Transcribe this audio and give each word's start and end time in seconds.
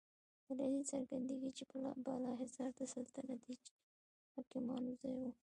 له 0.57 0.65
دې 0.73 0.81
څرګندیږي 0.91 1.49
چې 1.57 1.63
بالاحصار 2.05 2.69
د 2.75 2.81
سلطنتي 2.93 3.55
حاکمانو 4.33 4.91
ځای 5.01 5.17
و. 5.21 5.23